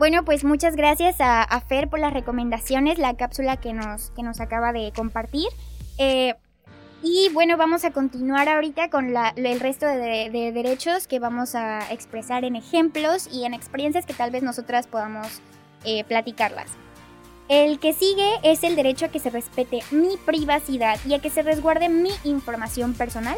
Bueno, 0.03 0.25
pues 0.25 0.43
muchas 0.43 0.75
gracias 0.75 1.15
a, 1.22 1.62
Fer 1.62 1.88
por 1.88 1.98
las 1.98 2.12
recomendaciones, 2.12 2.98
la 2.98 3.15
cápsula 3.15 3.55
que 3.55 3.72
nos, 3.72 4.10
que 4.10 4.22
nos 4.22 4.41
acaba 4.41 4.74
de 4.74 4.91
compartir. 4.93 5.48
Eh, 5.98 6.33
y 7.01 7.29
bueno, 7.31 7.55
vamos 7.55 7.86
a 7.86 7.91
continuar 7.91 8.50
ahorita 8.50 8.89
con 8.89 9.15
el 9.15 9.60
resto 9.62 9.86
de, 9.86 10.51
derechos 10.53 11.07
que 11.07 11.19
vamos 11.19 11.55
a 11.55 11.89
expresar 11.89 12.43
en 12.43 12.57
ejemplos 12.57 13.29
y 13.31 13.45
en 13.45 13.53
experiencias 13.53 14.05
que 14.05 14.13
tal 14.13 14.29
vez 14.29 14.43
nosotras 14.43 14.88
podamos 14.88 15.39
eh, 15.86 16.03
platicarlas. 16.03 16.67
El 17.48 17.79
que 17.79 17.93
sigue 17.93 18.29
es 18.43 18.65
el 18.65 18.75
derecho 18.75 19.05
a 19.05 19.07
que 19.07 19.19
se 19.19 19.29
respete 19.29 19.83
mi 19.91 20.17
privacidad 20.25 21.00
y 21.07 21.13
a 21.13 21.19
que 21.19 21.29
se 21.29 21.43
resguarde 21.43 21.88
mi 21.88 22.12
información 22.25 22.93
personal. 22.93 23.38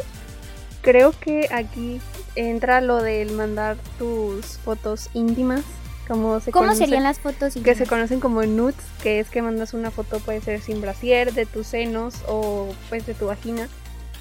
Creo 0.82 1.12
que 1.12 1.48
aquí 1.54 2.02
entra 2.34 2.82
lo 2.82 3.04
del 3.04 3.34
mandar 3.34 3.78
tus 4.00 4.58
fotos 4.58 5.12
íntimas 5.14 5.64
¿Cómo 6.08 6.40
serían 6.76 7.04
las 7.04 7.20
fotos? 7.20 7.56
Que 7.64 7.76
se 7.76 7.86
conocen 7.86 8.20
como 8.20 8.44
nudes, 8.44 8.76
que 9.02 9.20
es 9.20 9.30
que 9.30 9.42
mandas 9.42 9.74
una 9.74 9.92
foto, 9.92 10.20
puede 10.20 10.42
ser 10.42 10.62
sin 10.62 10.82
brasier, 10.82 11.34
de 11.34 11.46
tus 11.46 11.68
senos 11.68 12.16
o 12.28 12.70
pues 12.90 13.06
de 13.06 13.14
tu 13.14 13.28
vagina, 13.28 13.68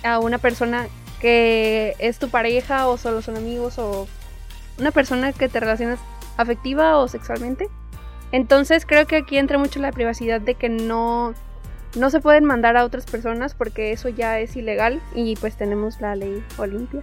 a 0.03 0.19
una 0.19 0.39
persona 0.39 0.89
que 1.21 1.95
es 1.99 2.19
tu 2.19 2.29
pareja 2.29 2.89
o 2.89 2.99
solo 2.99 3.23
son 3.23 3.37
amigos 3.37 3.79
o 3.79 4.07
una 4.79 4.91
persona 4.91 5.33
que 5.33 5.49
te 5.49 5.61
relacionas 5.61 5.99
afectiva 6.37 6.99
o 6.99 7.09
sexualmente. 7.09 7.69
Entonces 8.33 8.85
creo 8.87 9.07
que 9.07 9.17
aquí 9.17 9.39
entra 9.39 9.59
mucho 9.59 9.79
la 9.79 9.93
privacidad 9.93 10.41
de 10.41 10.55
que 10.55 10.69
no, 10.69 11.35
no 11.97 12.11
se 12.11 12.21
pueden 12.21 12.45
mandar 12.45 12.77
a 12.77 12.85
otras 12.85 13.07
personas 13.07 13.55
porque 13.55 13.93
eso 13.93 14.09
ya 14.09 14.41
es 14.41 14.57
ilegal 14.57 15.01
y 15.15 15.37
pues 15.37 15.57
tenemos 15.57 16.01
la 16.01 16.17
ley 16.17 16.43
Olimpia. 16.59 17.01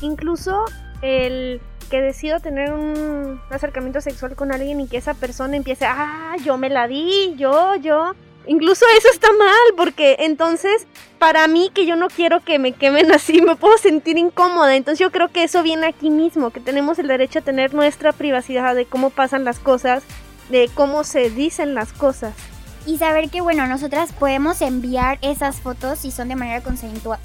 Incluso 0.00 0.64
el 1.02 1.60
que 1.92 2.00
decido 2.00 2.40
tener 2.40 2.72
un 2.72 3.38
acercamiento 3.50 4.00
sexual 4.00 4.34
con 4.34 4.50
alguien 4.50 4.80
y 4.80 4.88
que 4.88 4.96
esa 4.96 5.12
persona 5.12 5.58
empiece, 5.58 5.84
ah, 5.84 6.34
yo 6.42 6.56
me 6.56 6.70
la 6.70 6.88
di, 6.88 7.34
yo, 7.36 7.76
yo. 7.76 8.14
Incluso 8.46 8.86
eso 8.96 9.08
está 9.12 9.28
mal, 9.38 9.74
porque 9.76 10.16
entonces, 10.20 10.86
para 11.18 11.46
mí 11.48 11.70
que 11.74 11.84
yo 11.84 11.94
no 11.96 12.08
quiero 12.08 12.40
que 12.40 12.58
me 12.58 12.72
quemen 12.72 13.12
así, 13.12 13.42
me 13.42 13.56
puedo 13.56 13.76
sentir 13.76 14.16
incómoda. 14.16 14.74
Entonces 14.74 15.00
yo 15.00 15.12
creo 15.12 15.28
que 15.28 15.44
eso 15.44 15.62
viene 15.62 15.86
aquí 15.86 16.08
mismo, 16.08 16.48
que 16.48 16.60
tenemos 16.60 16.98
el 16.98 17.08
derecho 17.08 17.40
a 17.40 17.42
tener 17.42 17.74
nuestra 17.74 18.12
privacidad 18.12 18.74
de 18.74 18.86
cómo 18.86 19.10
pasan 19.10 19.44
las 19.44 19.58
cosas, 19.58 20.02
de 20.48 20.70
cómo 20.74 21.04
se 21.04 21.28
dicen 21.28 21.74
las 21.74 21.92
cosas. 21.92 22.32
Y 22.86 22.96
saber 22.96 23.28
que, 23.28 23.42
bueno, 23.42 23.66
nosotras 23.66 24.14
podemos 24.14 24.62
enviar 24.62 25.18
esas 25.20 25.60
fotos 25.60 25.98
si 25.98 26.10
son 26.10 26.28
de 26.28 26.36
manera 26.36 26.62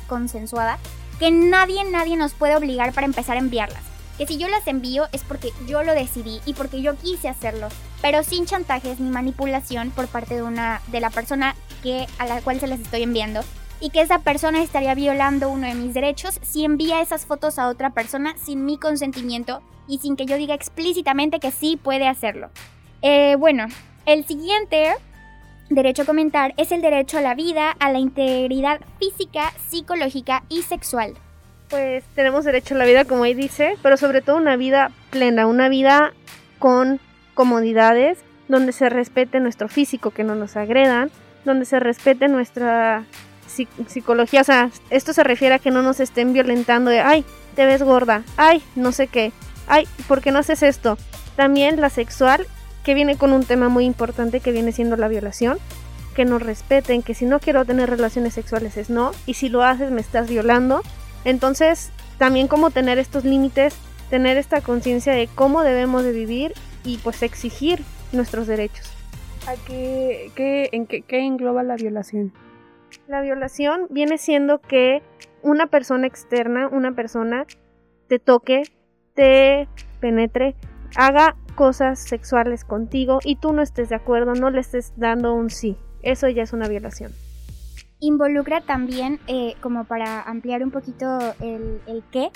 consensuada, 0.08 0.78
que 1.20 1.32
nadie, 1.32 1.86
nadie 1.86 2.18
nos 2.18 2.34
puede 2.34 2.58
obligar 2.58 2.92
para 2.92 3.08
empezar 3.08 3.38
a 3.38 3.40
enviarlas 3.40 3.97
que 4.18 4.26
si 4.26 4.38
yo 4.38 4.48
las 4.48 4.68
envío 4.68 5.08
es 5.12 5.24
porque 5.24 5.52
yo 5.68 5.84
lo 5.84 5.94
decidí 5.94 6.42
y 6.46 6.54
porque 6.54 6.82
yo 6.82 6.96
quise 6.96 7.30
hacerlo, 7.30 7.68
pero 8.02 8.24
sin 8.24 8.46
chantajes 8.46 9.00
ni 9.00 9.10
manipulación 9.10 9.92
por 9.92 10.08
parte 10.08 10.36
de 10.36 10.44
una 10.44 10.82
de 10.88 11.00
la 11.00 11.10
persona 11.10 11.56
que 11.84 12.08
a 12.18 12.26
la 12.26 12.42
cual 12.42 12.60
se 12.60 12.68
las 12.68 12.80
estoy 12.80 13.04
enviando. 13.04 13.42
Y 13.80 13.92
que 13.92 14.02
esa 14.02 14.20
persona 14.20 14.64
estaría 14.64 14.96
violando 14.96 15.50
uno 15.50 15.68
de 15.68 15.76
mis 15.76 15.94
derechos 15.94 16.40
si 16.42 16.66
envía 16.66 17.00
esas 17.00 17.28
fotos 17.28 17.60
a 17.60 17.68
otra 17.68 17.92
persona 17.92 18.36
sin 18.44 18.66
mi 18.66 18.80
consentimiento 18.80 19.62
y 19.88 20.00
sin 20.00 20.16
que 20.16 20.26
yo 20.26 20.36
diga 20.36 20.56
explícitamente 20.56 21.40
que 21.40 21.52
sí 21.52 21.78
puede 21.78 22.08
hacerlo. 22.08 22.50
Eh, 23.04 23.36
bueno, 23.38 23.68
el 24.08 24.26
siguiente 24.26 24.96
derecho 25.70 26.02
a 26.02 26.06
comentar 26.06 26.56
es 26.58 26.72
el 26.72 26.82
derecho 26.82 27.20
a 27.20 27.22
la 27.22 27.36
vida, 27.36 27.70
a 27.80 27.92
la 27.92 28.00
integridad 28.00 28.82
física, 29.00 29.54
psicológica 29.70 30.44
y 30.50 30.64
sexual 30.64 31.14
pues 31.70 32.04
tenemos 32.16 32.46
derecho 32.46 32.76
a 32.76 32.78
la 32.78 32.86
vida, 32.86 33.06
como 33.06 33.24
ahí 33.24 33.34
dice, 33.34 33.78
pero 33.82 33.98
sobre 33.98 34.22
todo 34.22 34.38
una 34.38 34.56
vida 34.56 34.92
plena, 35.10 35.48
una 35.48 35.70
vida 35.70 36.14
con 36.60 37.00
comodidades, 37.34 38.20
donde 38.48 38.72
se 38.72 38.90
respete 38.90 39.40
nuestro 39.40 39.68
físico, 39.68 40.12
que 40.12 40.24
no 40.24 40.36
nos 40.36 40.56
agredan, 40.56 41.12
donde 41.46 41.66
se 41.66 41.80
respete 41.80 42.28
nuestra 42.28 43.04
psicología, 43.88 44.42
o 44.42 44.44
sea, 44.44 44.70
esto 44.90 45.14
se 45.14 45.24
refiere 45.24 45.56
a 45.56 45.60
que 45.60 45.72
no 45.72 45.82
nos 45.82 46.00
estén 46.00 46.34
violentando 46.34 46.92
de, 46.92 47.00
ay, 47.00 47.26
te 47.56 47.66
ves 47.66 47.82
gorda, 47.82 48.24
ay, 48.38 48.62
no 48.76 48.92
sé 48.92 49.08
qué, 49.08 49.32
ay, 49.68 49.88
¿por 50.08 50.22
qué 50.22 50.32
no 50.32 50.40
haces 50.40 50.64
esto? 50.64 50.98
También 51.36 51.82
la 51.82 51.90
sexual, 51.90 52.46
que 52.84 52.94
viene 52.94 53.18
con 53.18 53.34
un 53.34 53.44
tema 53.44 53.70
muy 53.70 53.86
importante 53.86 54.40
que 54.40 54.52
viene 54.52 54.72
siendo 54.72 54.96
la 54.96 55.08
violación, 55.08 55.58
que 56.16 56.26
nos 56.26 56.42
respeten, 56.42 57.04
que 57.04 57.14
si 57.14 57.26
no 57.26 57.40
quiero 57.40 57.66
tener 57.66 57.90
relaciones 57.90 58.34
sexuales 58.34 58.78
es 58.78 58.90
no, 58.90 59.12
y 59.26 59.36
si 59.36 59.50
lo 59.50 59.64
haces 59.64 59.92
me 59.92 60.02
estás 60.02 60.30
violando, 60.30 60.82
entonces, 61.28 61.92
también 62.18 62.48
como 62.48 62.72
tener 62.72 63.00
estos 63.00 63.26
límites, 63.26 63.78
tener 64.10 64.38
esta 64.38 64.62
conciencia 64.62 65.12
de 65.12 65.28
cómo 65.28 65.62
debemos 65.62 66.06
de 66.06 66.14
vivir 66.14 66.54
y 66.86 67.00
pues 67.00 67.22
exigir 67.22 67.84
nuestros 68.14 68.48
derechos. 68.48 68.90
¿A 69.46 69.56
qué, 69.66 70.70
en 70.72 70.88
qué, 70.88 71.02
qué 71.02 71.26
engloba 71.26 71.64
la 71.64 71.76
violación? 71.76 72.32
La 73.10 73.20
violación 73.20 73.88
viene 73.90 74.18
siendo 74.18 74.62
que 74.62 75.02
una 75.42 75.68
persona 75.68 76.08
externa, 76.08 76.70
una 76.70 76.94
persona 76.94 77.46
te 78.08 78.20
toque, 78.20 78.64
te 79.14 79.68
penetre, 80.00 80.56
haga 80.96 81.36
cosas 81.56 82.00
sexuales 82.00 82.64
contigo 82.64 83.20
y 83.22 83.36
tú 83.36 83.52
no 83.52 83.62
estés 83.62 83.90
de 83.90 83.96
acuerdo, 83.96 84.34
no 84.34 84.50
le 84.50 84.62
estés 84.62 84.94
dando 84.96 85.34
un 85.34 85.50
sí. 85.50 85.76
Eso 86.04 86.30
ya 86.30 86.44
es 86.44 86.54
una 86.54 86.70
violación 86.70 87.12
involucra 88.00 88.62
también, 88.62 89.20
eh, 89.28 89.56
como 89.62 89.86
para 89.86 90.22
ampliar 90.22 90.64
un 90.64 90.72
poquito 90.72 91.20
el, 91.40 91.82
el, 91.88 92.04
qué, 92.12 92.30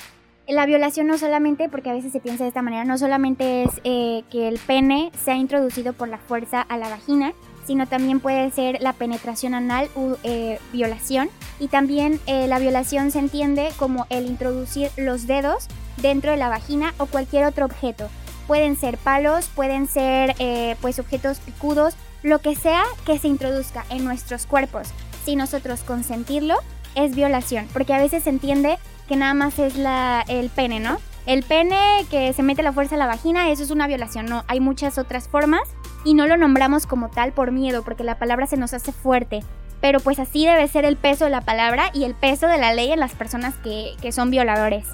la 0.47 0.65
violación 0.65 1.07
no 1.07 1.17
solamente, 1.17 1.69
porque 1.69 1.89
a 1.89 1.93
veces 1.93 2.11
se 2.11 2.19
piensa 2.19 2.43
de 2.43 2.49
esta 2.49 2.61
manera, 2.61 2.83
no 2.83 2.97
solamente 2.97 3.63
es 3.63 3.81
eh, 3.83 4.23
que 4.29 4.47
el 4.47 4.59
pene 4.59 5.11
sea 5.17 5.35
introducido 5.35 5.93
por 5.93 6.07
la 6.07 6.17
fuerza 6.17 6.61
a 6.61 6.77
la 6.77 6.89
vagina, 6.89 7.33
sino 7.65 7.87
también 7.87 8.19
puede 8.19 8.49
ser 8.51 8.81
la 8.81 8.93
penetración 8.93 9.53
anal 9.53 9.87
u 9.95 10.15
eh, 10.23 10.59
violación. 10.73 11.29
Y 11.59 11.67
también 11.67 12.19
la 12.25 12.57
violación 12.57 13.11
se 13.11 13.19
entiende 13.19 13.69
como 13.77 14.07
el 14.09 14.25
introducir 14.25 14.89
los 14.97 15.27
dedos 15.27 15.67
dentro 16.01 16.31
de 16.31 16.37
la 16.37 16.49
vagina 16.49 16.95
o 16.97 17.05
cualquier 17.05 17.45
otro 17.45 17.65
objeto. 17.65 18.09
Pueden 18.47 18.75
ser 18.75 18.97
palos, 18.97 19.47
pueden 19.53 19.85
ser 19.85 20.33
pues 20.81 20.97
objetos 20.97 21.39
picudos, 21.39 21.95
lo 22.23 22.39
que 22.39 22.55
sea 22.55 22.81
que 23.05 23.19
se 23.19 23.27
introduzca 23.27 23.85
en 23.91 24.03
nuestros 24.03 24.47
cuerpos 24.47 24.91
si 25.23 25.35
nosotros 25.35 25.81
consentirlo, 25.81 26.55
es 26.95 27.15
violación, 27.15 27.67
porque 27.73 27.93
a 27.93 27.99
veces 27.99 28.23
se 28.23 28.29
entiende 28.29 28.77
que 29.07 29.15
nada 29.15 29.33
más 29.33 29.59
es 29.59 29.77
la, 29.77 30.23
el 30.27 30.49
pene, 30.49 30.79
¿no? 30.79 30.97
El 31.25 31.43
pene 31.43 31.77
que 32.09 32.33
se 32.33 32.43
mete 32.43 32.63
la 32.63 32.73
fuerza 32.73 32.95
a 32.95 32.97
la 32.97 33.07
vagina, 33.07 33.49
eso 33.49 33.63
es 33.63 33.71
una 33.71 33.87
violación, 33.87 34.25
no, 34.25 34.43
hay 34.47 34.59
muchas 34.59 34.97
otras 34.97 35.27
formas 35.27 35.61
y 36.03 36.13
no 36.13 36.27
lo 36.27 36.35
nombramos 36.35 36.87
como 36.87 37.09
tal 37.09 37.31
por 37.31 37.51
miedo, 37.51 37.83
porque 37.83 38.03
la 38.03 38.17
palabra 38.17 38.47
se 38.47 38.57
nos 38.57 38.73
hace 38.73 38.91
fuerte. 38.91 39.41
Pero 39.81 39.99
pues 39.99 40.19
así 40.19 40.45
debe 40.45 40.67
ser 40.67 40.85
el 40.85 40.95
peso 40.95 41.25
de 41.25 41.31
la 41.31 41.41
palabra 41.41 41.89
y 41.93 42.03
el 42.03 42.13
peso 42.13 42.47
de 42.47 42.59
la 42.59 42.73
ley 42.73 42.91
en 42.91 42.99
las 42.99 43.13
personas 43.13 43.55
que, 43.63 43.95
que 43.99 44.11
son 44.11 44.29
violadores. 44.29 44.87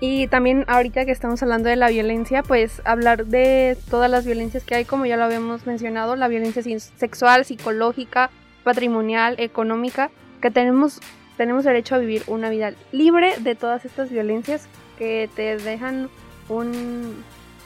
Y 0.00 0.28
también 0.28 0.64
ahorita 0.66 1.04
que 1.04 1.12
estamos 1.12 1.42
hablando 1.42 1.68
de 1.68 1.76
la 1.76 1.88
violencia, 1.88 2.42
pues 2.42 2.80
hablar 2.84 3.26
de 3.26 3.76
todas 3.90 4.10
las 4.10 4.24
violencias 4.24 4.64
que 4.64 4.74
hay, 4.74 4.84
como 4.86 5.06
ya 5.06 5.16
lo 5.16 5.24
habíamos 5.24 5.66
mencionado, 5.66 6.16
la 6.16 6.26
violencia 6.26 6.62
sexual, 6.96 7.44
psicológica, 7.44 8.30
patrimonial, 8.70 9.34
económica, 9.38 10.12
que 10.40 10.52
tenemos, 10.52 11.00
tenemos 11.36 11.64
derecho 11.64 11.96
a 11.96 11.98
vivir 11.98 12.22
una 12.28 12.50
vida 12.50 12.72
libre 12.92 13.34
de 13.40 13.56
todas 13.56 13.84
estas 13.84 14.10
violencias 14.10 14.68
que 14.96 15.28
te 15.34 15.56
dejan 15.56 16.08
un, 16.48 17.24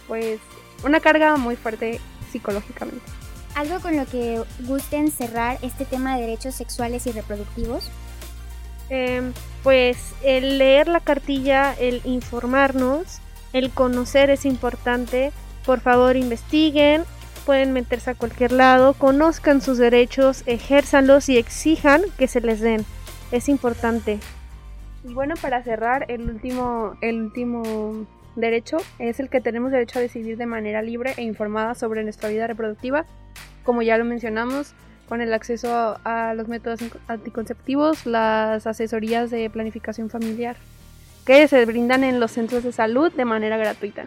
pues, 0.09 0.41
una 0.83 1.01
carga 1.01 1.37
muy 1.37 1.57
fuerte 1.57 2.01
psicológicamente. 2.33 3.05
¿Algo 3.55 3.81
con 3.81 3.99
lo 3.99 4.07
que 4.07 4.43
gusten 4.61 5.11
cerrar 5.11 5.59
este 5.61 5.85
tema 5.85 6.17
de 6.17 6.23
derechos 6.23 6.55
sexuales 6.55 7.07
y 7.07 7.13
reproductivos? 7.13 7.91
Em, 8.89 9.35
pues 9.63 9.99
el 10.23 10.57
leer 10.57 10.89
la 10.89 11.01
cartilla, 11.01 11.75
el 11.75 12.01
informarnos, 12.05 13.19
el 13.53 13.71
conocer 13.71 14.31
es 14.31 14.47
importante. 14.47 15.33
Por 15.67 15.81
favor, 15.81 16.17
investiguen, 16.17 17.05
pueden 17.45 17.73
meterse 17.73 18.11
a 18.11 18.15
cualquier 18.15 18.53
lado, 18.53 18.95
conozcan 18.95 19.61
sus 19.61 19.79
derechos, 19.79 20.43
ejérzanlos 20.47 21.29
y 21.29 21.39
exijan 21.39 22.03
que 22.19 22.29
se 22.29 22.41
les 22.41 22.61
den. 22.61 22.85
Es 23.33 23.49
importante. 23.49 24.19
Y 25.05 25.13
bueno, 25.13 25.35
para 25.41 25.63
cerrar, 25.63 26.07
el 26.09 26.29
último, 26.29 26.97
el 27.01 27.23
último 27.23 28.07
derecho 28.37 28.79
es 28.99 29.21
el 29.21 29.29
que 29.29 29.41
tenemos 29.41 29.71
derecho 29.71 29.99
a 29.99 30.03
decidir 30.03 30.37
de 30.37 30.47
manera 30.47 30.83
libre 30.83 31.15
e 31.17 31.23
informada 31.23 31.75
sobre 31.75 32.03
nuestra 32.03 32.29
vida 32.29 32.47
reproductiva. 32.47 33.07
como 33.65 33.81
ya 33.81 33.97
lo 33.97 34.05
mencionamos, 34.05 34.75
con 35.09 35.23
el 35.23 35.33
acceso 35.33 35.99
a, 36.05 36.35
los 36.35 36.49
métodos 36.49 36.81
anticonceptivos, 37.09 38.05
las 38.05 38.67
asesorías 38.67 39.31
de 39.31 39.49
planificación 39.49 40.11
familiar, 40.11 40.57
que 41.25 41.49
se 41.49 41.65
brindan 41.65 42.05
en 42.05 42.21
los 42.21 42.33
centros 42.33 42.63
de 42.63 42.73
salud 42.73 43.11
de 43.13 43.25
manera 43.25 43.57
gratuita. 43.57 44.07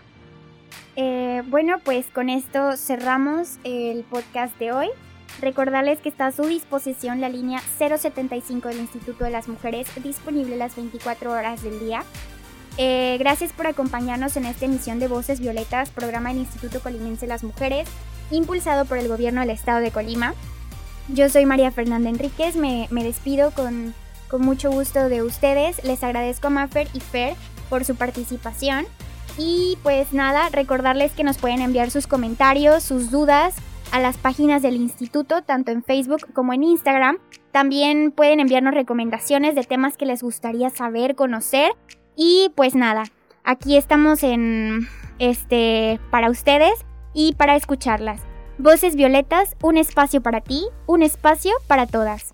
Eh, 1.00 1.44
bueno, 1.46 1.77
pues 1.84 2.08
con 2.08 2.27
esto 2.27 2.75
cerramos 2.75 3.60
el 3.63 4.04
podcast 4.04 4.58
de 4.58 4.72
hoy. 4.72 4.88
Recordarles 5.39 6.00
que 6.00 6.10
está 6.10 6.25
a 6.25 6.32
su 6.32 6.44
disposición 6.46 7.22
la 7.22 7.30
línea 7.30 7.62
075 7.77 8.70
del 8.70 8.80
Instituto 8.80 9.24
de 9.24 9.30
las 9.30 9.48
Mujeres, 9.48 9.88
disponible 10.01 10.58
las 10.58 10.75
24 10.75 11.32
horas 11.32 11.62
del 11.62 11.80
día. 11.80 12.04
Eh, 12.80 13.18
gracias 13.20 13.54
por 13.54 13.68
acompañarnos 13.68 14.38
en 14.38 14.46
esta 14.46 14.66
emisión 14.66 14.98
de 14.98 15.08
Voces 15.08 15.39
Violetas, 15.39 15.92
programa 15.92 16.30
del 16.30 16.39
Instituto 16.39 16.80
Colimense 16.80 17.22
de 17.22 17.27
las 17.27 17.44
Mujeres, 17.44 17.88
impulsado 18.32 18.86
por 18.86 18.98
el 18.98 19.08
gobierno 19.08 19.42
del 19.42 19.51
estado 19.51 19.82
de 19.82 19.92
Colima. 19.92 20.34
Yo 21.10 21.30
soy 21.30 21.46
María 21.46 21.70
Fernanda 21.70 22.10
Enríquez, 22.10 22.56
me, 22.56 22.88
despido 22.89 23.51
con, 23.51 23.94
con, 24.30 24.42
mucho 24.42 24.72
gusto 24.72 25.10
de 25.10 25.22
ustedes. 25.22 25.84
Les 25.84 26.04
agradezco 26.04 26.48
a 26.48 26.50
Maffer 26.50 26.88
y 26.96 27.01
Fer 27.01 27.36
por 27.70 27.86
su 27.86 27.96
participación. 27.96 28.88
Y 29.38 29.77
pues 29.84 30.13
nada, 30.13 30.50
recordarles 30.50 31.12
que 31.13 31.24
nos 31.24 31.38
pueden 31.38 31.62
enviar 31.62 31.91
sus 31.91 32.07
comentarios, 32.07 32.84
sus 32.84 33.12
dudas 33.12 33.55
a 33.91 34.00
las 34.00 34.17
páginas 34.17 34.62
del 34.62 34.75
instituto, 34.75 35.41
tanto 35.41 35.72
en 35.72 35.84
Facebook 35.84 36.34
como 36.34 36.53
en 36.53 36.63
Instagram. 36.63 37.17
También 37.51 38.12
pueden 38.12 38.39
enviarnos 38.39 38.74
recomendaciones 38.74 39.55
de 39.55 39.63
temas 39.63 39.98
que 39.98 40.05
les 40.05 40.22
gustaría 40.22 40.69
saber, 40.69 41.15
conocer. 41.15 41.72
Y 42.15 42.51
pues 42.55 42.75
nada, 42.75 43.03
aquí 43.43 43.77
estamos 43.77 44.24
en 44.24 44.88
este 45.19 46.00
para 46.12 46.29
ustedes 46.29 46.86
y 47.13 47.34
para 47.34 47.55
escucharlas. 47.55 48.22
Voces 48.60 48.96
Violetas, 48.96 49.55
un 49.62 49.77
espacio 49.77 50.22
para 50.22 50.41
ti, 50.41 50.65
un 50.88 51.03
espacio 51.03 51.51
para 51.67 51.86
todas. 51.86 52.34